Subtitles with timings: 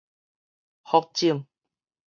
[0.81, 1.45] 福井